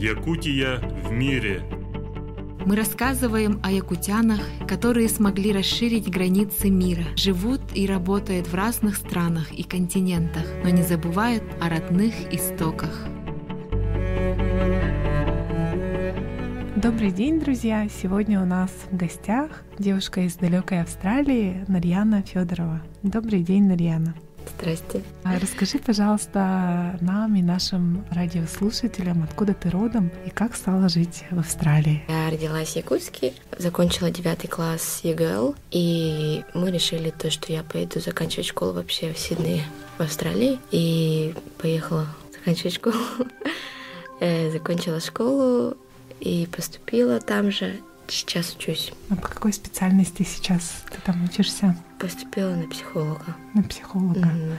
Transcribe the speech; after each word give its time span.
Якутия 0.00 0.78
в 1.04 1.12
мире. 1.12 1.62
Мы 2.64 2.74
рассказываем 2.74 3.60
о 3.62 3.70
якутянах, 3.70 4.40
которые 4.66 5.10
смогли 5.10 5.52
расширить 5.52 6.08
границы 6.08 6.70
мира, 6.70 7.04
живут 7.16 7.60
и 7.74 7.86
работают 7.86 8.46
в 8.46 8.54
разных 8.54 8.96
странах 8.96 9.52
и 9.52 9.62
континентах, 9.62 10.46
но 10.64 10.70
не 10.70 10.82
забывают 10.82 11.42
о 11.60 11.68
родных 11.68 12.14
истоках. 12.32 13.06
Добрый 16.76 17.10
день, 17.10 17.38
друзья! 17.38 17.86
Сегодня 17.90 18.40
у 18.40 18.46
нас 18.46 18.70
в 18.90 18.96
гостях 18.96 19.64
девушка 19.78 20.22
из 20.22 20.36
далекой 20.36 20.80
Австралии 20.80 21.62
Нарьяна 21.68 22.22
Федорова. 22.22 22.80
Добрый 23.02 23.42
день, 23.42 23.64
Нарьяна. 23.64 24.14
Здрасте. 24.58 25.02
А 25.24 25.38
расскажи, 25.38 25.78
пожалуйста, 25.78 26.98
нам 27.00 27.34
и 27.36 27.42
нашим 27.42 28.04
радиослушателям, 28.10 29.22
откуда 29.22 29.54
ты 29.54 29.70
родом 29.70 30.10
и 30.26 30.30
как 30.30 30.54
стала 30.56 30.88
жить 30.88 31.24
в 31.30 31.38
Австралии. 31.38 32.02
Я 32.08 32.30
родилась 32.30 32.72
в 32.72 32.76
Якутске, 32.76 33.32
закончила 33.58 34.10
девятый 34.10 34.48
класс 34.48 35.00
ЕГЛ, 35.02 35.54
и 35.70 36.44
мы 36.54 36.70
решили 36.70 37.10
то, 37.10 37.30
что 37.30 37.52
я 37.52 37.62
поеду 37.62 38.00
заканчивать 38.00 38.46
школу 38.46 38.72
вообще 38.72 39.12
в 39.12 39.18
Сиднее, 39.18 39.64
в 39.98 40.02
Австралии, 40.02 40.58
и 40.70 41.34
поехала 41.58 42.06
заканчивать 42.32 42.74
школу. 42.74 42.96
Э, 44.22 44.50
закончила 44.50 45.00
школу 45.00 45.78
и 46.20 46.46
поступила 46.52 47.20
там 47.20 47.50
же. 47.50 47.80
Сейчас 48.10 48.56
учусь. 48.56 48.92
А 49.08 49.14
по 49.14 49.28
какой 49.28 49.52
специальности 49.52 50.24
сейчас 50.24 50.84
ты 50.90 51.00
там 51.00 51.22
учишься? 51.24 51.76
Поступила 51.98 52.54
на 52.56 52.68
психолога. 52.68 53.36
На 53.54 53.62
психолога. 53.62 54.26
Мгм. 54.26 54.56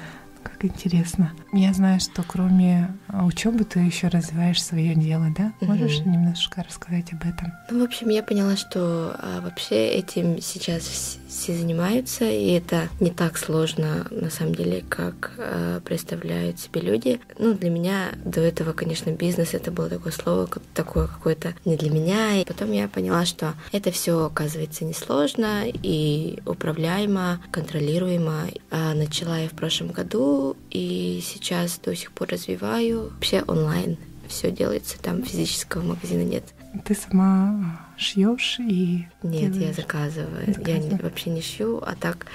Как 0.61 0.69
интересно. 0.69 1.31
Я 1.53 1.73
знаю, 1.73 1.99
что 1.99 2.21
кроме 2.21 2.95
учебы 3.11 3.63
ты 3.63 3.79
еще 3.79 4.09
развиваешь 4.09 4.61
свое 4.63 4.93
дело, 4.93 5.25
да? 5.35 5.53
Можешь 5.61 5.99
немножко 6.01 6.63
рассказать 6.63 7.11
об 7.13 7.21
этом? 7.21 7.51
Ну, 7.71 7.79
в 7.79 7.83
общем, 7.83 8.09
я 8.09 8.21
поняла, 8.21 8.55
что 8.55 9.15
а, 9.17 9.41
вообще 9.41 9.87
этим 9.87 10.39
сейчас 10.39 10.83
вс- 10.83 11.17
все 11.27 11.55
занимаются, 11.55 12.25
и 12.25 12.51
это 12.51 12.89
не 12.99 13.09
так 13.09 13.37
сложно, 13.39 14.05
на 14.11 14.29
самом 14.29 14.53
деле, 14.53 14.83
как 14.87 15.31
а, 15.39 15.79
представляют 15.81 16.59
себе 16.59 16.81
люди. 16.81 17.19
Ну, 17.39 17.55
для 17.55 17.71
меня 17.71 18.09
до 18.23 18.41
этого, 18.41 18.73
конечно, 18.73 19.09
бизнес 19.09 19.55
это 19.55 19.71
было 19.71 19.89
такое 19.89 20.13
слово, 20.13 20.47
такое 20.75 21.07
какое-то 21.07 21.55
не 21.65 21.75
для 21.75 21.89
меня. 21.89 22.39
И 22.39 22.45
потом 22.45 22.71
я 22.71 22.87
поняла, 22.87 23.25
что 23.25 23.55
это 23.71 23.89
все 23.91 24.25
оказывается 24.25 24.85
несложно 24.85 25.63
и 25.65 26.37
управляемо, 26.45 27.41
контролируемо. 27.49 28.43
А 28.69 28.93
начала 28.93 29.39
я 29.39 29.49
в 29.49 29.53
прошлом 29.53 29.87
году, 29.87 30.50
и 30.69 31.21
сейчас 31.23 31.79
до 31.79 31.95
сих 31.95 32.11
пор 32.11 32.29
развиваю. 32.29 33.09
Вообще 33.13 33.43
онлайн 33.47 33.97
все 34.27 34.51
делается, 34.51 34.99
там 35.01 35.23
физического 35.23 35.83
магазина 35.83 36.23
нет. 36.23 36.43
Ты 36.85 36.95
сама 36.95 37.81
шьешь 37.97 38.57
и 38.59 39.05
Нет, 39.23 39.41
я 39.41 39.49
делаешь? 39.49 39.75
заказываю. 39.75 40.39
Я 40.41 40.45
не- 40.47 40.53
Заказываю. 40.53 40.99
вообще 41.03 41.29
не 41.31 41.41
шью, 41.41 41.77
а 41.85 41.95
так 41.95 42.27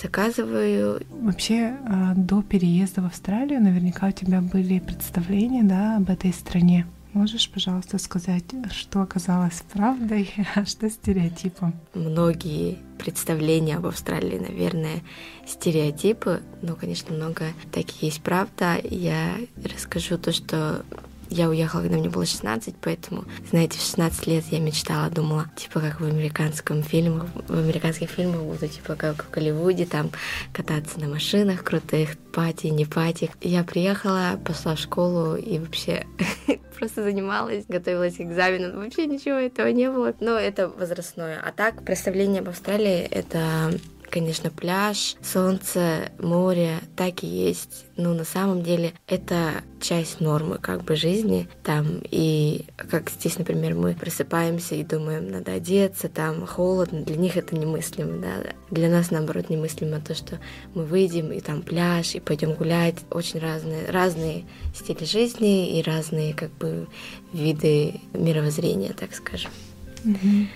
заказываю. 0.00 1.00
Вообще, 1.10 1.76
а, 1.86 2.14
до 2.14 2.42
переезда 2.42 3.02
в 3.02 3.06
Австралию 3.06 3.60
наверняка 3.62 4.08
у 4.08 4.12
тебя 4.12 4.40
были 4.40 4.78
представления, 4.78 5.62
да, 5.64 5.96
об 5.96 6.10
этой 6.10 6.32
стране. 6.32 6.86
Можешь, 7.12 7.50
пожалуйста, 7.50 7.98
сказать, 7.98 8.44
что 8.70 9.00
оказалось 9.00 9.62
правдой, 9.72 10.32
а 10.54 10.64
что 10.64 10.90
стереотипом? 10.90 11.74
Многие 11.94 12.78
представления 12.98 13.76
об 13.76 13.86
Австралии, 13.86 14.38
наверное, 14.38 15.02
стереотипы, 15.46 16.42
но, 16.62 16.74
конечно, 16.74 17.14
много 17.14 17.46
таких 17.72 18.02
есть 18.02 18.22
правда. 18.22 18.76
Я 18.82 19.36
расскажу 19.64 20.18
то, 20.18 20.32
что 20.32 20.84
я 21.30 21.48
уехала, 21.48 21.82
когда 21.82 21.96
мне 21.98 22.08
было 22.08 22.26
16, 22.26 22.74
поэтому, 22.80 23.24
знаете, 23.50 23.78
в 23.78 23.82
16 23.82 24.26
лет 24.26 24.44
я 24.50 24.60
мечтала, 24.60 25.10
думала, 25.10 25.46
типа 25.56 25.80
как 25.80 26.00
в 26.00 26.04
американском 26.04 26.82
фильме, 26.82 27.22
в 27.48 27.58
американских 27.58 28.10
фильмах 28.10 28.42
буду, 28.42 28.68
типа 28.68 28.94
как 28.94 29.24
в 29.24 29.30
Голливуде, 29.30 29.86
там 29.86 30.10
кататься 30.52 31.00
на 31.00 31.08
машинах 31.08 31.64
крутых, 31.64 32.16
пати, 32.32 32.68
не 32.68 32.84
пати. 32.84 33.30
Я 33.40 33.64
приехала, 33.64 34.38
пошла 34.44 34.74
в 34.74 34.78
школу 34.78 35.36
и 35.36 35.58
вообще 35.58 36.06
просто 36.78 37.02
занималась, 37.02 37.64
готовилась 37.66 38.16
к 38.16 38.20
экзаменам. 38.20 38.76
Вообще 38.82 39.06
ничего 39.06 39.36
этого 39.36 39.68
не 39.68 39.90
было. 39.90 40.14
Но 40.20 40.38
это 40.38 40.68
возрастное. 40.68 41.40
А 41.44 41.52
так, 41.52 41.84
представление 41.84 42.40
об 42.40 42.48
Австралии— 42.48 43.00
это 43.10 43.72
конечно, 44.10 44.50
пляж, 44.50 45.16
солнце, 45.22 46.10
море, 46.18 46.78
так 46.96 47.22
и 47.22 47.26
есть. 47.26 47.86
Но 47.96 48.14
на 48.14 48.24
самом 48.24 48.62
деле 48.62 48.92
это 49.06 49.62
часть 49.80 50.20
нормы 50.20 50.58
как 50.58 50.84
бы 50.84 50.96
жизни 50.96 51.48
там. 51.62 52.00
И 52.10 52.66
как 52.76 53.10
здесь, 53.10 53.38
например, 53.38 53.74
мы 53.74 53.94
просыпаемся 53.94 54.74
и 54.74 54.84
думаем, 54.84 55.30
надо 55.30 55.52
одеться, 55.52 56.08
там 56.08 56.46
холодно. 56.46 57.02
Для 57.02 57.16
них 57.16 57.36
это 57.36 57.56
немыслимо, 57.56 58.18
да. 58.20 58.34
Для 58.70 58.88
нас, 58.88 59.10
наоборот, 59.10 59.50
немыслимо 59.50 60.00
то, 60.00 60.14
что 60.14 60.38
мы 60.74 60.84
выйдем 60.84 61.32
и 61.32 61.40
там 61.40 61.62
пляж, 61.62 62.14
и 62.14 62.20
пойдем 62.20 62.54
гулять. 62.54 62.96
Очень 63.10 63.40
разные, 63.40 63.90
разные 63.90 64.44
стили 64.74 65.04
жизни 65.04 65.78
и 65.78 65.82
разные 65.82 66.34
как 66.34 66.52
бы 66.58 66.86
виды 67.32 68.00
мировоззрения, 68.12 68.92
так 68.92 69.14
скажем. 69.14 69.50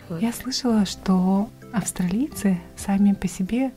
Вот. 0.09 0.23
Я 0.23 0.33
слышала, 0.33 0.87
что 0.87 1.49
австралийцы 1.73 2.59
сами 2.77 3.13
по 3.13 3.29
себе 3.29 3.73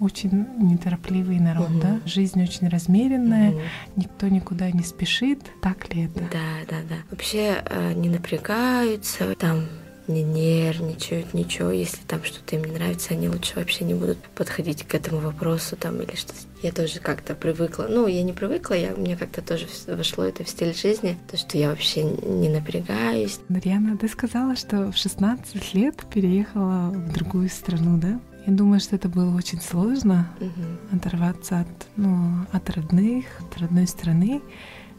очень 0.00 0.46
неторопливый 0.58 1.38
народ, 1.40 1.68
Мгм. 1.70 1.80
да? 1.80 2.00
Жизнь 2.06 2.42
очень 2.42 2.68
размеренная, 2.68 3.50
Мгм. 3.50 3.60
никто 3.96 4.28
никуда 4.28 4.70
не 4.70 4.82
спешит. 4.82 5.40
Так 5.60 5.92
ли 5.94 6.04
это? 6.06 6.20
Да, 6.32 6.64
да, 6.68 6.76
да. 6.88 6.96
Вообще 7.10 7.62
э, 7.66 7.92
не 7.94 8.08
напрягаются, 8.08 9.34
там 9.36 9.64
не 10.12 10.22
нервничают, 10.22 11.34
ничего. 11.34 11.70
Если 11.70 12.00
там 12.06 12.22
что-то 12.24 12.56
им 12.56 12.64
не 12.64 12.72
нравится, 12.72 13.14
они 13.14 13.28
лучше 13.28 13.54
вообще 13.56 13.84
не 13.84 13.94
будут 13.94 14.18
подходить 14.34 14.84
к 14.84 14.94
этому 14.94 15.20
вопросу 15.20 15.76
там 15.76 16.00
или 16.00 16.14
что-то. 16.16 16.38
Я 16.62 16.72
тоже 16.72 17.00
как-то 17.00 17.34
привыкла. 17.34 17.86
Ну, 17.88 18.06
я 18.06 18.22
не 18.22 18.32
привыкла, 18.32 18.74
я, 18.74 18.90
мне 18.94 19.16
как-то 19.16 19.40
тоже 19.40 19.66
вошло 19.86 20.24
это 20.24 20.44
в 20.44 20.48
стиль 20.48 20.74
жизни, 20.74 21.16
то, 21.30 21.36
что 21.38 21.56
я 21.56 21.70
вообще 21.70 22.02
не 22.04 22.48
напрягаюсь. 22.50 23.40
Марьяна, 23.48 23.96
ты 23.96 24.08
сказала, 24.08 24.56
что 24.56 24.92
в 24.92 24.96
16 24.96 25.74
лет 25.74 25.96
переехала 26.12 26.90
в 26.90 27.12
другую 27.12 27.48
страну, 27.48 27.98
да? 27.98 28.20
Я 28.46 28.52
думаю, 28.54 28.80
что 28.80 28.96
это 28.96 29.08
было 29.08 29.34
очень 29.36 29.60
сложно 29.60 30.28
Мгм. 30.40 30.78
оторваться 30.98 31.60
от, 31.60 31.68
ну, 31.96 32.46
от 32.52 32.68
родных, 32.70 33.24
от 33.40 33.58
родной 33.60 33.86
страны 33.86 34.40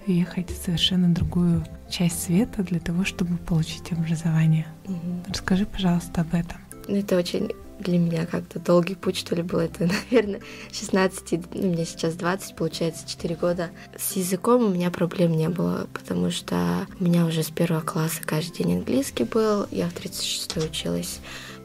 ехать 0.05 0.49
в 0.49 0.63
совершенно 0.63 1.13
другую 1.13 1.65
часть 1.89 2.23
света 2.23 2.63
для 2.63 2.79
того, 2.79 3.05
чтобы 3.05 3.37
получить 3.37 3.91
образование. 3.91 4.67
Мгм. 4.87 5.23
Расскажи, 5.27 5.65
пожалуйста, 5.65 6.21
об 6.21 6.33
этом. 6.33 6.57
Ну, 6.87 6.97
это 6.97 7.17
очень 7.17 7.51
для 7.81 7.97
меня 7.97 8.25
как-то 8.25 8.59
долгий 8.59 8.95
путь, 8.95 9.17
что 9.17 9.35
ли, 9.35 9.41
был. 9.41 9.59
Это, 9.59 9.89
наверное, 10.11 10.41
16, 10.71 11.53
ну, 11.53 11.71
мне 11.71 11.85
сейчас 11.85 12.15
20, 12.15 12.55
получается, 12.55 13.07
4 13.07 13.35
года. 13.35 13.69
С 13.97 14.15
языком 14.15 14.65
у 14.65 14.69
меня 14.69 14.91
проблем 14.91 15.31
не 15.33 15.49
было, 15.49 15.87
потому 15.93 16.31
что 16.31 16.87
у 16.99 17.03
меня 17.03 17.25
уже 17.25 17.43
с 17.43 17.49
первого 17.49 17.81
класса 17.81 18.21
каждый 18.25 18.63
день 18.63 18.77
английский 18.77 19.23
был, 19.23 19.67
я 19.71 19.87
в 19.89 19.93
36 19.93 20.57
училась. 20.57 21.19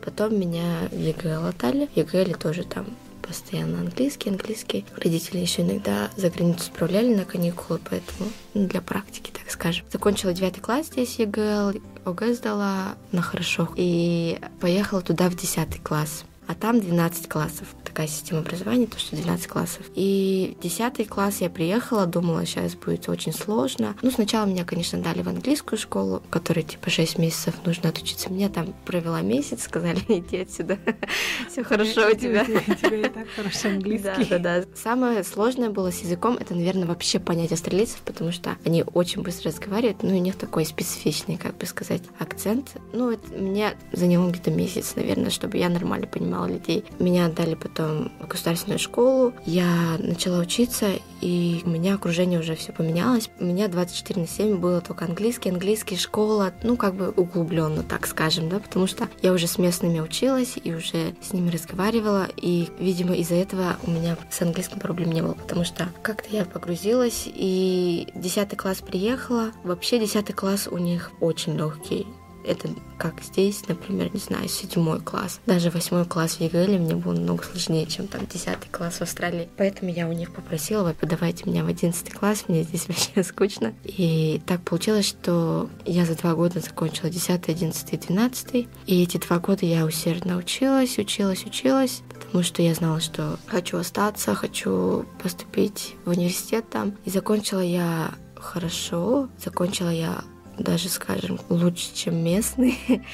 Потом 0.04 0.38
меня 0.38 0.88
в 0.90 0.98
ЯГЛ 0.98 1.38
отдали. 1.38 1.88
В 1.92 1.96
ЯГЛ 1.96 2.34
тоже 2.34 2.64
там 2.64 2.86
постоянно 3.26 3.80
английский, 3.80 4.30
английский. 4.30 4.84
Родители 4.96 5.38
еще 5.38 5.62
иногда 5.62 6.10
за 6.16 6.30
границу 6.30 6.64
отправляли 6.64 7.14
на 7.14 7.24
каникулы, 7.24 7.80
поэтому 7.88 8.30
ну, 8.54 8.66
для 8.66 8.80
практики, 8.80 9.30
так 9.30 9.50
скажем. 9.50 9.84
Закончила 9.92 10.32
девятый 10.32 10.62
класс 10.62 10.86
здесь 10.86 11.18
ЯГЛ, 11.18 11.74
ОГЭ 12.04 12.34
сдала 12.34 12.94
на 13.12 13.22
хорошо 13.22 13.68
и 13.76 14.38
поехала 14.60 15.02
туда 15.02 15.28
в 15.28 15.36
10 15.36 15.82
класс. 15.82 16.24
А 16.46 16.54
там 16.54 16.80
12 16.80 17.28
классов. 17.28 17.66
Такая 17.96 18.08
система 18.08 18.40
образования, 18.40 18.86
то 18.86 18.98
что 18.98 19.16
12 19.16 19.46
классов. 19.46 19.86
И 19.94 20.54
в 20.60 20.62
10 20.62 21.08
класс 21.08 21.40
я 21.40 21.48
приехала, 21.48 22.04
думала, 22.04 22.44
сейчас 22.44 22.74
будет 22.74 23.08
очень 23.08 23.32
сложно. 23.32 23.96
Ну, 24.02 24.10
сначала 24.10 24.44
меня, 24.44 24.66
конечно, 24.66 25.00
дали 25.00 25.22
в 25.22 25.28
английскую 25.30 25.78
школу, 25.78 26.22
в 26.26 26.28
которой 26.28 26.62
типа 26.62 26.90
6 26.90 27.16
месяцев 27.16 27.54
нужно 27.64 27.88
отучиться. 27.88 28.30
Меня 28.30 28.50
там 28.50 28.74
провела 28.84 29.22
месяц, 29.22 29.62
сказали, 29.62 29.98
иди 30.08 30.42
отсюда, 30.42 30.78
все 31.50 31.64
хорошо 31.64 32.10
у 32.12 32.14
тебя. 32.14 32.42
У 32.42 32.74
тебя 32.74 32.96
и 32.98 33.08
так 33.08 33.28
хороший 33.34 33.70
английский. 33.76 34.26
Да, 34.28 34.38
да, 34.38 34.60
да. 34.60 34.64
Самое 34.74 35.24
сложное 35.24 35.70
было 35.70 35.90
с 35.90 36.02
языком, 36.02 36.36
это, 36.38 36.54
наверное, 36.54 36.86
вообще 36.86 37.18
понять 37.18 37.52
австралийцев, 37.52 38.02
потому 38.04 38.30
что 38.30 38.58
они 38.66 38.84
очень 38.92 39.22
быстро 39.22 39.50
разговаривают, 39.50 40.02
ну, 40.02 40.10
и 40.10 40.18
у 40.18 40.22
них 40.22 40.36
такой 40.36 40.66
специфичный, 40.66 41.38
как 41.38 41.56
бы 41.56 41.64
сказать, 41.64 42.02
акцент. 42.18 42.72
Ну, 42.92 43.10
это 43.10 43.32
мне 43.32 43.72
заняло 43.92 44.28
где-то 44.28 44.50
месяц, 44.50 44.96
наверное, 44.96 45.30
чтобы 45.30 45.56
я 45.56 45.70
нормально 45.70 46.06
понимала 46.06 46.44
людей. 46.44 46.84
Меня 46.98 47.24
отдали 47.24 47.54
потом 47.54 47.85
в 48.20 48.26
государственную 48.26 48.78
школу. 48.78 49.32
Я 49.44 49.96
начала 49.98 50.38
учиться, 50.38 50.86
и 51.20 51.62
у 51.64 51.70
меня 51.70 51.94
окружение 51.94 52.40
уже 52.40 52.54
все 52.54 52.72
поменялось. 52.72 53.30
У 53.40 53.44
меня 53.44 53.68
24 53.68 54.20
на 54.20 54.28
7 54.28 54.56
было 54.56 54.80
только 54.80 55.04
английский, 55.04 55.50
английский, 55.50 55.96
школа, 55.96 56.52
ну, 56.62 56.76
как 56.76 56.94
бы 56.94 57.10
углубленно, 57.10 57.82
так 57.82 58.06
скажем, 58.06 58.48
да, 58.48 58.58
потому 58.58 58.86
что 58.86 59.08
я 59.22 59.32
уже 59.32 59.46
с 59.46 59.58
местными 59.58 60.00
училась 60.00 60.54
и 60.62 60.74
уже 60.74 61.14
с 61.22 61.32
ними 61.32 61.50
разговаривала, 61.50 62.28
и, 62.36 62.68
видимо, 62.78 63.14
из-за 63.14 63.36
этого 63.36 63.76
у 63.86 63.90
меня 63.90 64.16
с 64.30 64.42
английским 64.42 64.78
проблем 64.78 65.12
не 65.12 65.22
было, 65.22 65.34
потому 65.34 65.64
что 65.64 65.88
как-то 66.02 66.28
я 66.30 66.44
погрузилась, 66.44 67.24
и 67.26 68.08
10 68.14 68.56
класс 68.56 68.78
приехала. 68.78 69.52
Вообще 69.64 69.98
10 69.98 70.34
класс 70.34 70.68
у 70.70 70.78
них 70.78 71.12
очень 71.20 71.56
легкий 71.56 72.06
это 72.46 72.68
как 72.98 73.22
здесь, 73.22 73.66
например, 73.68 74.10
не 74.12 74.20
знаю, 74.20 74.48
седьмой 74.48 75.00
класс. 75.00 75.40
Даже 75.46 75.70
восьмой 75.70 76.04
класс 76.04 76.36
в 76.36 76.40
ЯГЛ 76.40 76.78
мне 76.78 76.94
был 76.94 77.12
намного 77.12 77.44
сложнее, 77.44 77.86
чем 77.86 78.06
там 78.06 78.26
десятый 78.26 78.68
класс 78.70 78.94
в 78.94 79.02
Австралии. 79.02 79.48
Поэтому 79.56 79.90
я 79.90 80.08
у 80.08 80.12
них 80.12 80.32
попросила, 80.32 80.84
вы 80.84 80.94
подавайте 80.94 81.44
меня 81.44 81.64
в 81.64 81.68
одиннадцатый 81.68 82.12
класс, 82.12 82.44
мне 82.48 82.62
здесь 82.62 82.88
вообще 82.88 83.22
скучно. 83.22 83.74
И 83.84 84.40
так 84.46 84.62
получилось, 84.62 85.06
что 85.06 85.68
я 85.84 86.04
за 86.04 86.16
два 86.16 86.34
года 86.34 86.60
закончила 86.60 87.10
десятый, 87.10 87.54
одиннадцатый, 87.54 87.98
двенадцатый. 87.98 88.68
И 88.86 89.02
эти 89.02 89.18
два 89.18 89.38
года 89.38 89.66
я 89.66 89.84
усердно 89.84 90.36
училась, 90.36 90.98
училась, 90.98 91.44
училась, 91.44 92.02
потому 92.24 92.42
что 92.42 92.62
я 92.62 92.74
знала, 92.74 93.00
что 93.00 93.38
хочу 93.46 93.78
остаться, 93.78 94.34
хочу 94.34 95.04
поступить 95.22 95.94
в 96.04 96.10
университет 96.10 96.68
там. 96.70 96.96
И 97.04 97.10
закончила 97.10 97.60
я 97.60 98.14
хорошо, 98.36 99.28
закончила 99.42 99.90
я 99.90 100.24
даже, 100.58 100.88
скажем, 100.88 101.40
лучше, 101.48 101.94
чем 101.94 102.16
местный. 102.22 102.78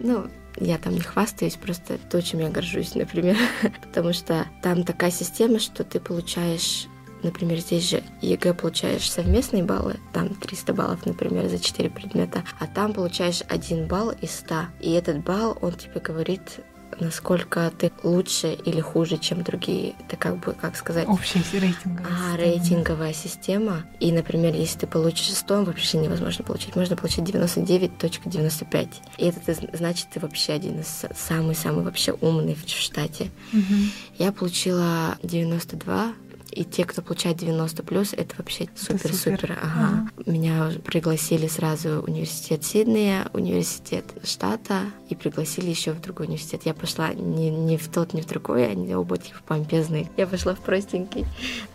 ну, 0.00 0.26
я 0.56 0.78
там 0.78 0.94
не 0.94 1.00
хвастаюсь, 1.00 1.56
просто 1.56 1.98
то, 1.98 2.20
чем 2.22 2.40
я 2.40 2.50
горжусь, 2.50 2.94
например. 2.94 3.36
Потому 3.82 4.12
что 4.12 4.46
там 4.62 4.84
такая 4.84 5.10
система, 5.10 5.58
что 5.58 5.84
ты 5.84 6.00
получаешь 6.00 6.86
Например, 7.22 7.58
здесь 7.58 7.88
же 7.88 8.02
ЕГЭ 8.20 8.52
получаешь 8.54 9.08
совместные 9.08 9.62
баллы, 9.62 10.00
там 10.12 10.30
300 10.30 10.74
баллов, 10.74 11.06
например, 11.06 11.48
за 11.48 11.58
4 11.60 11.88
предмета, 11.88 12.42
а 12.58 12.66
там 12.66 12.92
получаешь 12.92 13.42
1 13.48 13.86
балл 13.86 14.10
из 14.10 14.32
100. 14.40 14.54
И 14.80 14.90
этот 14.90 15.22
балл, 15.22 15.56
он 15.60 15.72
тебе 15.74 16.00
говорит 16.00 16.60
насколько 17.00 17.72
ты 17.76 17.92
лучше 18.02 18.52
или 18.52 18.80
хуже, 18.80 19.18
чем 19.18 19.42
другие. 19.42 19.94
Это 20.06 20.16
как 20.16 20.38
бы, 20.38 20.52
как 20.52 20.76
сказать... 20.76 21.08
Общая 21.08 21.42
рейтинговая 21.52 22.06
а, 22.06 22.32
система. 22.32 22.36
рейтинговая 22.36 23.12
система. 23.12 23.84
И, 24.00 24.12
например, 24.12 24.54
если 24.54 24.80
ты 24.80 24.86
получишь 24.86 25.32
100, 25.34 25.64
вообще 25.64 25.98
невозможно 25.98 26.44
получить. 26.44 26.76
Можно 26.76 26.96
получить 26.96 27.24
99.95. 27.24 28.88
И 29.18 29.24
это 29.24 29.54
значит, 29.72 30.08
ты 30.12 30.20
вообще 30.20 30.52
один 30.52 30.80
из 30.80 31.04
самый-самый 31.14 31.84
вообще 31.84 32.12
умный 32.12 32.54
в 32.54 32.68
штате. 32.68 33.30
Угу. 33.52 33.74
Я 34.18 34.32
получила 34.32 35.16
92 35.22 36.12
и 36.52 36.64
те, 36.64 36.84
кто 36.84 37.00
получает 37.02 37.38
90 37.38 37.82
плюс, 37.82 38.12
это 38.12 38.34
вообще 38.36 38.68
супер-супер. 38.76 39.58
Ага. 39.62 39.62
ага. 39.62 40.30
Меня 40.30 40.70
пригласили 40.84 41.46
сразу 41.46 42.02
в 42.02 42.04
университет 42.04 42.62
Сиднея, 42.64 43.28
университет 43.32 44.04
штата, 44.22 44.82
и 45.08 45.14
пригласили 45.14 45.70
еще 45.70 45.92
в 45.92 46.00
другой 46.00 46.26
университет. 46.26 46.62
Я 46.64 46.74
пошла 46.74 47.12
не, 47.14 47.50
не 47.50 47.78
в 47.78 47.88
тот, 47.88 48.12
не 48.12 48.20
в 48.20 48.26
другой, 48.26 48.70
они 48.70 48.94
оба 48.94 49.16
такие 49.16 49.34
помпезные. 49.46 50.10
Я 50.16 50.26
пошла 50.26 50.54
в 50.54 50.60
простенький, 50.60 51.26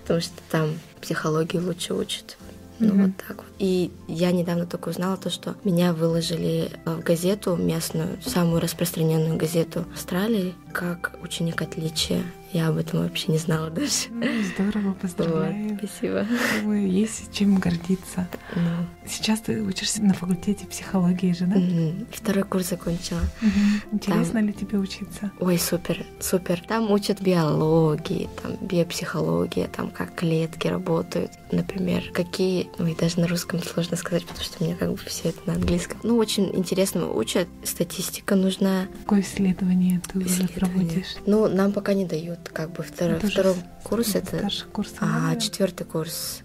потому 0.04 0.22
что 0.22 0.34
там 0.52 0.70
психологию 1.02 1.66
лучше 1.66 1.94
учат. 1.94 2.38
Ну, 2.80 2.94
mm-hmm. 2.94 3.02
вот 3.08 3.12
так 3.28 3.38
вот. 3.38 3.46
И 3.58 3.92
я 4.08 4.32
недавно 4.32 4.68
только 4.68 4.90
узнала 4.90 5.18
то, 5.18 5.30
что 5.30 5.56
меня 5.64 5.94
выложили 5.94 6.70
в 6.86 7.00
газету 7.02 7.56
местную, 7.56 8.22
самую 8.22 8.62
распространенную 8.62 9.36
газету 9.36 9.86
Австралии, 9.94 10.54
как 10.74 11.18
ученик 11.24 11.62
отличия. 11.62 12.24
Я 12.54 12.70
об 12.70 12.78
этом 12.78 13.02
вообще 13.02 13.32
не 13.34 13.38
знала 13.38 13.70
даже. 13.70 14.10
Ну, 14.10 14.26
здорово, 14.56 14.94
поздравляю. 14.94 15.70
Вот, 15.70 15.80
спасибо. 15.90 16.26
Думаю, 16.62 16.90
есть 16.90 17.34
чем 17.34 17.58
гордиться. 17.58 18.28
Ну. 18.56 18.62
Сейчас 19.06 19.42
ты 19.42 19.62
учишься 19.62 20.02
на 20.02 20.14
факультете 20.14 20.66
психологии 20.66 21.34
же, 21.34 21.46
да? 21.46 21.58
Угу. 21.58 22.08
Второй 22.12 22.44
курс 22.44 22.70
закончила. 22.70 23.20
Угу. 23.42 23.96
Интересно 23.96 24.34
там... 24.34 24.48
ли 24.48 24.54
тебе 24.54 24.78
учиться? 24.78 25.32
Ой, 25.40 25.58
супер, 25.58 26.06
супер. 26.20 26.62
Там 26.68 26.90
учат 26.90 27.22
биологии, 27.22 28.30
там 28.42 28.56
биопсихология, 28.62 29.68
там 29.68 29.90
как 29.90 30.16
клетки 30.16 30.68
работают. 30.68 31.32
Например, 31.52 32.04
какие... 32.14 32.70
Ой, 32.80 32.96
даже 33.00 33.20
на 33.20 33.28
русском 33.28 33.62
сложно 33.62 33.98
сказать, 33.98 34.26
потому 34.26 34.44
что 34.44 34.64
мне 34.64 34.76
как 34.76 34.92
бы 34.92 34.98
все 34.98 35.30
это 35.30 35.40
на 35.46 35.54
английском. 35.54 36.00
Ну, 36.04 36.16
очень 36.16 36.56
интересно 36.56 37.12
учат. 37.12 37.48
Статистика 37.64 38.36
нужна. 38.36 38.88
Какое 39.02 39.22
исследование 39.22 40.02
ты 40.12 40.20
уже 40.20 40.48
проводишь? 40.48 41.16
Ну, 41.26 41.48
нам 41.48 41.74
пока 41.74 41.94
не 41.94 42.06
дают 42.06 42.37
вот 42.38 42.50
как 42.50 42.72
бы 42.72 42.84
второй, 42.84 43.18
это 43.18 43.28
второй 43.28 43.56
курс 43.84 44.16
это, 44.16 44.50
курс, 44.72 44.94
а 45.00 45.36
четвертый 45.36 45.86
курс. 45.86 46.42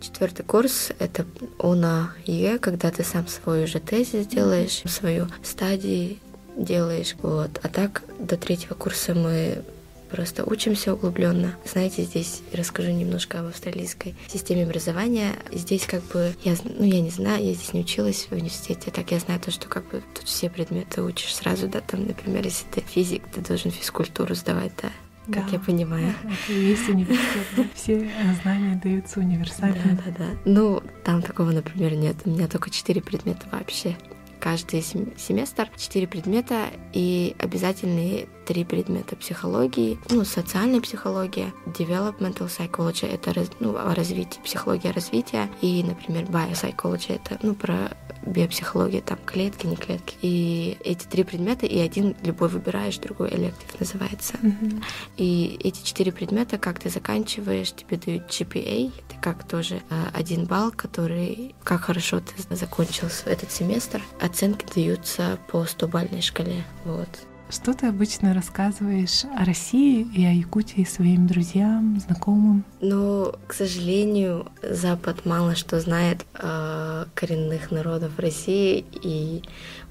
Четвертый 0.00 0.44
курс— 0.44 0.90
это 0.98 1.24
ОНА 1.58 2.12
Е, 2.26 2.58
когда 2.58 2.90
ты 2.90 3.02
сам 3.02 3.26
свой 3.26 3.64
уже 3.64 3.80
тезис 3.80 4.26
делаешь, 4.26 4.82
свою 4.84 5.26
стадию 5.42 6.18
делаешь. 6.56 7.16
Вот. 7.22 7.58
А 7.62 7.68
так 7.68 8.02
до 8.18 8.36
третьего 8.36 8.74
курса 8.74 9.14
мы 9.14 9.62
просто 10.10 10.44
учимся 10.44 10.94
углубленно. 10.94 11.56
Знаете, 11.64 12.02
здесь 12.04 12.42
расскажу 12.52 12.90
немножко 12.90 13.40
об 13.40 13.46
австралийской 13.46 14.14
системе 14.28 14.64
образования. 14.64 15.32
Здесь 15.52 15.86
как 15.86 16.02
бы, 16.04 16.34
я, 16.44 16.54
ну 16.64 16.84
я 16.84 17.00
не 17.00 17.10
знаю, 17.10 17.44
я 17.44 17.54
здесь 17.54 17.72
не 17.72 17.80
училась 17.80 18.26
в 18.30 18.32
университете, 18.32 18.90
так 18.90 19.10
я 19.10 19.18
знаю 19.18 19.40
то, 19.40 19.50
что 19.50 19.68
как 19.68 19.88
бы 19.88 20.02
тут 20.14 20.26
все 20.26 20.48
предметы 20.48 21.02
учишь 21.02 21.34
сразу, 21.34 21.68
да, 21.68 21.80
там, 21.80 22.06
например, 22.06 22.44
если 22.44 22.66
ты 22.66 22.80
физик, 22.82 23.22
ты 23.34 23.40
должен 23.40 23.70
физкультуру 23.70 24.34
сдавать, 24.34 24.72
да, 24.80 24.90
как 25.32 25.46
да. 25.46 25.52
я 25.52 25.58
понимаю. 25.58 26.14
Это 26.24 26.52
есть 26.52 26.88
университет, 26.88 27.66
все 27.74 28.08
знания 28.42 28.80
даются 28.82 29.20
универсально. 29.20 29.76
Да, 29.84 30.02
да, 30.06 30.14
да. 30.18 30.26
Ну, 30.44 30.82
там 31.04 31.22
такого, 31.22 31.50
например, 31.50 31.94
нет. 31.94 32.16
У 32.24 32.30
меня 32.30 32.48
только 32.48 32.70
четыре 32.70 33.02
предмета 33.02 33.46
вообще. 33.50 33.96
Каждый 34.38 34.82
семестр 34.82 35.70
четыре 35.76 36.06
предмета 36.06 36.66
и 36.92 37.34
обязательные 37.38 38.28
три 38.46 38.64
предмета 38.64 39.16
психологии, 39.16 39.98
ну, 40.10 40.24
социальная 40.24 40.80
психология, 40.80 41.52
developmental 41.66 42.46
psychology— 42.46 43.06
это 43.12 43.32
ну, 43.58 43.74
развитие, 43.94 44.40
психология 44.44 44.92
развития, 44.92 45.50
и, 45.62 45.82
например, 45.82 46.24
biopsychology— 46.24 47.14
это, 47.24 47.38
ну, 47.42 47.54
про 47.54 47.96
биопсихологию, 48.26 49.02
там, 49.02 49.18
клетки, 49.24 49.66
не 49.66 49.76
клетки. 49.76 50.16
И 50.22 50.76
эти 50.84 51.06
три 51.06 51.24
предмета, 51.24 51.66
и 51.66 51.78
один 51.78 52.16
любой 52.22 52.48
выбираешь, 52.48 52.98
другой 52.98 53.30
электив 53.30 53.80
называется. 53.80 54.34
Mm-hmm. 54.42 54.84
И 55.16 55.58
эти 55.62 55.82
четыре 55.84 56.12
предмета, 56.12 56.58
как 56.58 56.78
ты 56.78 56.90
заканчиваешь, 56.90 57.72
тебе 57.72 57.96
дают 57.96 58.28
GPA, 58.28 58.92
это 59.08 59.20
как 59.20 59.46
тоже 59.46 59.82
э, 59.90 60.04
один 60.12 60.44
балл, 60.44 60.72
который, 60.72 61.54
как 61.62 61.82
хорошо 61.82 62.20
ты 62.20 62.54
закончил 62.54 63.08
этот 63.24 63.50
семестр. 63.50 64.02
Оценки 64.20 64.66
даются 64.74 65.38
по 65.48 65.58
100-бальной 65.64 66.22
шкале. 66.22 66.64
Вот. 66.84 67.08
Что 67.48 67.74
ты 67.74 67.86
обычно 67.86 68.34
рассказываешь 68.34 69.24
о 69.36 69.44
России 69.44 70.06
и 70.14 70.24
о 70.24 70.32
Якутии 70.32 70.84
своим 70.84 71.28
друзьям, 71.28 72.00
знакомым? 72.00 72.64
Ну, 72.80 73.32
к 73.46 73.52
сожалению, 73.52 74.46
Запад 74.62 75.24
мало 75.24 75.54
что 75.54 75.80
знает 75.80 76.26
о 76.34 77.06
коренных 77.14 77.70
народов 77.70 78.18
России 78.18 78.84
и 79.02 79.42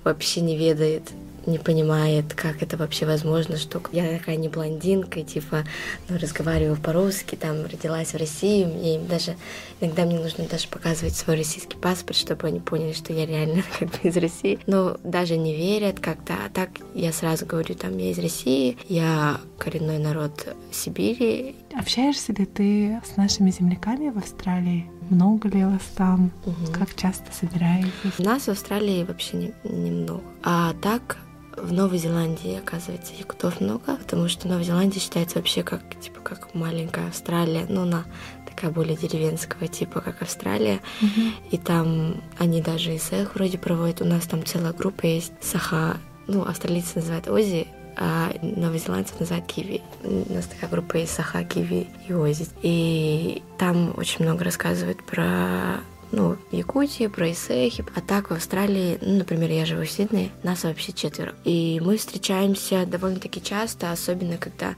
вообще 0.04 0.42
не 0.42 0.58
ведает 0.58 1.04
не 1.48 1.58
понимает, 1.58 2.34
как 2.34 2.62
это 2.62 2.78
вообще 2.78 3.06
возможно, 3.06 3.58
что 3.58 3.82
я 3.92 4.18
такая 4.18 4.36
не 4.36 4.50
блондинка, 4.50 5.22
типа, 5.22 5.64
ну, 6.10 6.18
разговариваю 6.18 6.78
по-русски, 6.78 7.36
там, 7.36 7.66
родилась 7.66 8.14
в 8.14 8.18
России, 8.18 8.66
мне 8.66 9.00
даже, 9.00 9.36
иногда 9.80 10.06
мне 10.06 10.20
нужно 10.20 10.46
даже 10.46 10.68
показывать 10.68 11.16
свой 11.16 11.38
российский 11.38 11.78
паспорт, 11.78 12.18
чтобы 12.18 12.48
они 12.48 12.60
поняли, 12.60 12.94
что 12.94 13.14
я 13.14 13.26
реально 13.26 13.64
как 13.80 13.90
бы 13.90 13.98
из 14.04 14.18
России. 14.18 14.60
Но 14.68 14.98
даже 15.04 15.38
не 15.38 15.56
верят 15.56 16.00
как-то, 16.00 16.34
а 16.46 16.50
так 16.50 16.70
я 16.94 17.12
сразу 17.12 17.46
говорю, 17.46 17.76
там, 17.76 17.98
я 17.98 18.12
из 18.12 18.20
России, 18.20 18.78
я 18.88 19.40
коренной 19.58 20.00
народ 20.00 20.56
Сибири. 20.72 21.56
Общаешься 21.78 22.34
ли 22.34 22.46
ты 22.46 23.02
с 23.06 23.18
нашими 23.18 23.52
земляками 23.52 24.10
в 24.10 24.18
Австралии? 24.18 24.90
Много 25.10 25.50
ли 25.50 25.64
вас 25.64 25.84
там? 25.96 26.32
Угу. 26.46 26.72
Как 26.74 26.96
часто 26.96 27.32
собираетесь? 27.32 28.18
Нас 28.18 28.44
в 28.44 28.50
Австралии 28.50 29.04
вообще 29.04 29.54
немного. 29.64 29.64
Не, 29.64 29.90
не 29.90 30.22
а 30.44 30.74
так 30.82 31.18
в 31.58 31.72
Новой 31.72 31.98
Зеландии, 31.98 32.58
оказывается, 32.58 33.14
якутов 33.18 33.62
много, 33.62 33.96
потому 33.98 34.28
что 34.28 34.48
Новая 34.48 34.64
Зеландия 34.64 35.00
считается 35.00 35.38
вообще 35.38 35.64
как, 35.64 35.82
типа, 36.00 36.20
как 36.22 36.54
маленькая 36.54 37.08
Австралия, 37.08 37.66
ну, 37.70 37.84
она 37.84 38.06
такая 38.46 38.72
более 38.72 38.96
деревенского 38.96 39.68
типа, 39.68 40.02
как 40.02 40.22
Австралия. 40.22 40.80
Mm-hmm. 41.02 41.32
И 41.52 41.58
там 41.58 42.22
они 42.38 42.62
даже 42.62 42.96
ИСЭХ 42.96 43.36
вроде 43.36 43.58
проводят. 43.58 44.02
У 44.02 44.06
нас 44.06 44.26
там 44.26 44.46
целая 44.46 44.74
группа 44.74 45.06
есть, 45.06 45.34
Саха, 45.42 45.98
ну, 46.28 46.44
австралийцы 46.44 46.92
называют 46.96 47.28
Ози, 47.28 47.68
а 47.98 48.34
новозеландцев 48.42 49.20
называют 49.20 49.46
Киви. 49.46 49.82
У 50.04 50.34
нас 50.34 50.46
такая 50.46 50.70
группа 50.70 50.98
есть 50.98 51.14
Саха, 51.14 51.44
Киви 51.44 51.88
и 52.08 52.14
Ози. 52.14 52.48
И 52.62 53.42
там 53.58 53.94
очень 53.98 54.26
много 54.26 54.44
рассказывают 54.44 55.04
про 55.06 55.80
ну, 56.16 56.38
Якутии, 56.52 57.08
про 57.08 57.32
Исехи. 57.32 57.86
А 57.94 58.02
так 58.02 58.30
в 58.30 58.34
Австралии, 58.34 58.98
ну, 59.02 59.18
например, 59.18 59.52
я 59.52 59.66
живу 59.66 59.84
в 59.84 59.90
Сиднее, 59.90 60.32
нас 60.44 60.64
вообще 60.64 60.94
четверо. 60.94 61.36
И 61.44 61.82
мы 61.84 61.98
встречаемся 61.98 62.86
довольно-таки 62.86 63.42
часто, 63.42 63.92
особенно 63.92 64.38
когда 64.38 64.76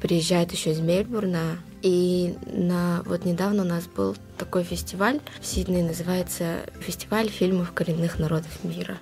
приезжают 0.00 0.52
еще 0.52 0.70
из 0.70 0.80
Мельбурна. 0.80 1.58
И 1.82 2.34
на, 2.46 3.02
вот 3.04 3.24
недавно 3.24 3.62
у 3.62 3.66
нас 3.66 3.86
был 3.86 4.16
такой 4.38 4.62
фестиваль 4.62 5.20
в 5.40 5.46
Сиднее, 5.46 5.84
называется 5.84 6.60
«Фестиваль 6.80 7.28
фильмов 7.28 7.72
коренных 7.72 8.18
народов 8.18 8.62
мира». 8.62 8.98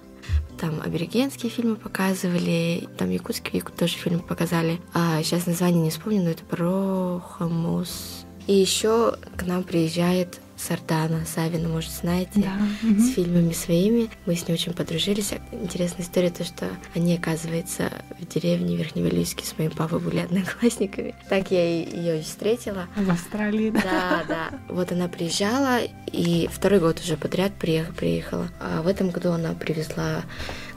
Там 0.59 0.81
аборигенские 0.81 1.53
фильмы 1.53 1.77
показывали, 1.77 2.89
там 2.97 3.11
якутские 3.11 3.63
тоже 3.63 3.95
фильмы 3.95 4.21
показали. 4.21 4.81
А 4.93 5.23
сейчас 5.23 5.47
название 5.47 5.83
не 5.83 5.91
вспомню, 5.91 6.23
но 6.23 6.31
это 6.31 6.45
про 6.45 7.21
Хамус. 7.21 8.25
И 8.49 8.55
еще 8.55 9.17
к 9.37 9.45
нам 9.47 9.63
приезжает 9.63 10.41
Сардана 10.59 11.25
Савина, 11.25 11.69
может, 11.69 11.91
знаете, 11.91 12.31
Да. 12.35 12.53
с 12.83 13.15
фильмами 13.15 13.53
своими. 13.53 14.11
Мы 14.27 14.35
с 14.35 14.47
ней 14.49 14.55
очень 14.55 14.73
подружились. 14.75 15.33
Интересная 15.53 16.03
история, 16.05 16.31
то, 16.31 16.45
что 16.45 16.69
они, 16.95 17.15
оказывается, 17.15 17.91
в 18.19 18.27
деревне 18.27 18.77
Верхневилюйске 18.77 19.45
с 19.47 19.57
моим 19.57 19.71
папой 19.71 20.01
были 20.01 20.19
одноклассниками. 20.19 21.15
Так 21.29 21.51
я 21.51 21.65
ее 21.65 22.21
и 22.21 22.23
встретила. 22.23 22.87
В 22.97 23.11
Австралии, 23.11 23.71
да. 23.71 23.81
Да, 23.83 24.25
да. 24.29 24.59
Вот 24.69 24.91
она 24.93 25.09
приезжала, 25.09 25.81
и 26.13 26.49
второй 26.53 26.81
год 26.81 27.01
уже 27.01 27.17
подряд 27.17 27.53
приех- 27.59 27.95
приехала. 27.95 28.49
А 28.61 28.83
в 28.83 28.87
этом 28.89 29.11
году 29.11 29.31
она 29.31 29.53
привезла 29.55 30.23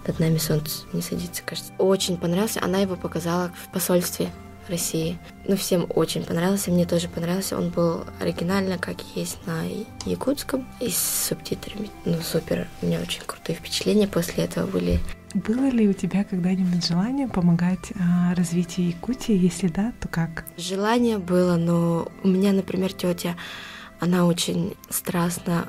над 0.07 0.19
нами 0.19 0.38
солнце 0.38 0.85
не 0.93 1.01
садится, 1.01 1.43
кажется. 1.43 1.71
Очень 1.77 2.17
понравился. 2.17 2.59
Она 2.63 2.79
его 2.79 2.95
показала 2.95 3.51
в 3.67 3.71
посольстве 3.71 4.29
России. 4.71 5.19
Ну, 5.47 5.55
всем 5.55 5.85
очень 5.89 6.23
понравился, 6.23 6.71
мне 6.71 6.85
тоже 6.85 7.07
понравился. 7.07 7.57
Он 7.57 7.69
был 7.69 8.05
оригинально, 8.19 8.77
как 8.77 8.97
есть 9.15 9.37
на 9.45 9.63
якутском, 10.05 10.67
и 10.79 10.89
с 10.89 11.27
субтитрами. 11.27 11.89
Ну, 12.05 12.17
супер. 12.21 12.67
У 12.81 12.87
меня 12.87 12.99
очень 12.99 13.21
крутые 13.25 13.55
впечатления 13.55 14.07
после 14.07 14.45
этого 14.45 14.65
были. 14.65 14.99
Было 15.33 15.69
ли 15.69 15.87
у 15.87 15.93
тебя 15.93 16.23
когда-нибудь 16.23 16.85
желание 16.85 17.27
помогать 17.27 17.91
а, 17.99 18.35
развитию 18.35 18.87
Якутии? 18.87 19.37
Если 19.37 19.67
да, 19.67 19.93
то 19.99 20.07
как? 20.07 20.45
Желание 20.57 21.19
было, 21.19 21.55
но 21.55 22.11
у 22.23 22.27
меня, 22.27 22.51
например, 22.51 22.91
тетя, 22.91 23.35
она 24.01 24.25
очень 24.25 24.75
страстно 24.89 25.67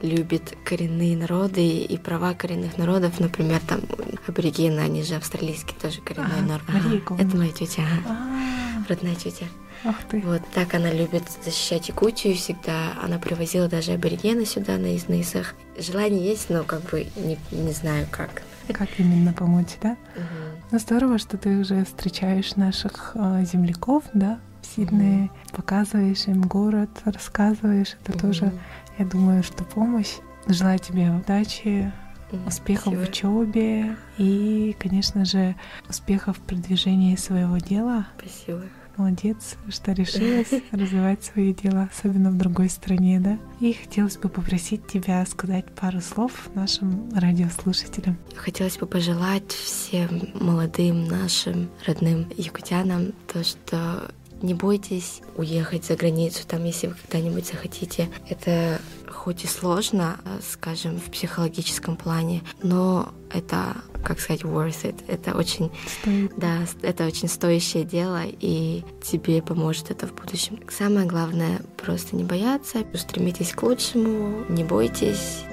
любит 0.00 0.56
коренные 0.64 1.16
народы 1.16 1.64
и 1.78 1.96
права 1.96 2.34
коренных 2.34 2.76
народов, 2.78 3.20
например, 3.20 3.60
там 3.66 3.80
аборигены, 4.26 4.80
они 4.80 5.02
же 5.02 5.14
австралийские 5.14 5.78
тоже 5.80 6.00
коренной 6.00 6.38
Ага, 6.38 6.46
народ. 6.48 6.68
Мария 6.68 7.00
Ага, 7.06 7.22
это 7.22 7.36
моя 7.36 7.52
тетя, 7.52 7.82
ага, 7.82 8.16
А, 8.18 8.84
родная 8.88 9.14
тетя. 9.14 9.46
Ах 9.84 9.96
ты. 10.08 10.20
Вот 10.20 10.42
так 10.54 10.74
она 10.74 10.92
любит 10.92 11.24
защищать 11.44 11.88
Якутию 11.88 12.36
всегда. 12.36 12.92
Она 13.02 13.18
привозила 13.18 13.68
даже 13.68 13.92
аборигена 13.92 14.46
сюда 14.46 14.76
на 14.76 14.96
изнысах. 14.96 15.54
Желание 15.76 16.24
есть, 16.24 16.50
но 16.50 16.62
как 16.62 16.82
бы 16.90 17.08
не, 17.16 17.36
не 17.50 17.72
знаю 17.72 18.06
как. 18.10 18.42
Как 18.72 18.88
именно 18.98 19.32
помочь, 19.32 19.76
да? 19.82 19.96
Мгм. 20.14 20.62
Ну 20.70 20.78
здорово, 20.78 21.18
что 21.18 21.36
ты 21.36 21.58
уже 21.58 21.84
встречаешь 21.84 22.54
наших 22.54 23.12
а, 23.16 23.42
земляков, 23.44 24.04
да, 24.14 24.38
Сиднее, 24.62 25.30
показываешь 25.52 26.26
им 26.26 26.42
город, 26.42 26.90
рассказываешь. 27.04 27.96
Это 28.04 28.18
тоже, 28.18 28.46
Мгм. 28.46 28.58
я 28.98 29.04
думаю, 29.06 29.42
что 29.42 29.64
помощь. 29.64 30.14
Желаю 30.46 30.78
тебе 30.78 31.10
удачи, 31.10 31.92
Мгм. 32.30 32.46
успехов 32.46 32.94
в 32.94 33.04
Спасибо. 33.04 33.10
учебе 33.42 33.96
и, 34.18 34.74
конечно 34.78 35.24
же, 35.24 35.54
успехов 35.88 36.38
в 36.38 36.40
продвижении 36.40 37.14
своего 37.16 37.58
дела. 37.58 38.06
Спасибо. 38.18 38.62
Молодец, 38.98 39.56
что 39.70 39.92
решилась 39.92 40.50
развивать 40.70 41.24
свое 41.24 41.54
дело, 41.54 41.88
особенно 41.90 42.30
в 42.30 42.36
другой 42.36 42.68
стране, 42.68 43.20
да? 43.20 43.38
И 43.58 43.72
хотелось 43.72 44.18
бы 44.18 44.28
попросить 44.28 44.86
тебя 44.86 45.24
сказать 45.24 45.64
пару 45.74 46.00
слов 46.02 46.50
нашим 46.54 47.08
радиослушателям. 47.14 48.18
Хотелось 48.36 48.76
бы 48.76 48.86
пожелать 48.86 49.50
всем 49.50 50.28
молодым 50.38 51.06
нашим 51.08 51.70
родным 51.86 52.26
якутянам 52.36 53.12
то, 53.32 53.42
что 53.42 54.10
не 54.42 54.54
бойтесь 54.54 55.20
уехать 55.36 55.84
за 55.84 55.96
границу, 55.96 56.46
там, 56.46 56.64
если 56.64 56.88
вы 56.88 56.94
когда-нибудь 56.94 57.46
захотите. 57.46 58.08
Это 58.28 58.80
хоть 59.08 59.44
и 59.44 59.46
сложно, 59.46 60.18
э, 60.24 60.40
скажем, 60.42 60.98
в 60.98 61.10
психологическом 61.10 61.96
плане, 61.96 62.42
но 62.62 63.12
это, 63.32 63.76
как 64.04 64.18
сказать, 64.18 64.42
worth 64.42 64.82
it. 64.82 64.96
Это 65.06 65.36
очень, 65.36 65.70
Стоит. 66.00 66.32
да, 66.36 66.58
это 66.82 67.06
очень 67.06 67.28
стоящее 67.28 67.84
дело, 67.84 68.22
и 68.24 68.82
тебе 69.02 69.40
поможет 69.40 69.90
это 69.90 70.06
в 70.08 70.14
будущем. 70.14 70.58
Самое 70.68 71.06
главное— 71.06 71.60
просто 71.76 72.16
не 72.16 72.24
бояться, 72.24 72.84
устремитесь 72.92 73.52
к 73.52 73.62
лучшему, 73.62 74.44
не 74.48 74.64
бойтесь, 74.64 75.44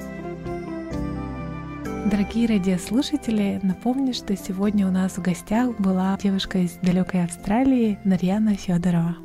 Дорогие 2.06 2.48
радиослушатели, 2.48 3.60
напомню, 3.62 4.14
что 4.14 4.36
сегодня 4.36 4.88
у 4.88 4.92
нас 4.92 5.18
в 5.18 5.22
гостях 5.22 5.80
была 5.80 6.18
девушка 6.22 6.60
из 6.60 6.74
далекой 6.82 7.24
Австралии 7.24 8.00
Нарьяна 8.04 8.56
Федорова. 8.56 9.18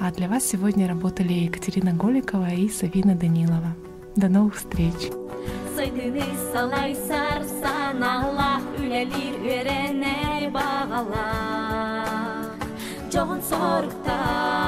А 0.00 0.10
для 0.12 0.28
вас 0.28 0.44
сегодня 0.44 0.88
работали 0.88 1.32
Екатерина 1.32 1.92
Голикова 1.92 2.50
и 2.50 2.68
Савина 2.68 3.14
Данилова. 3.14 3.74
До 4.16 4.28
новых 4.28 4.56
встреч! 4.56 4.94
John 13.10 13.40
sorukta 13.40 14.67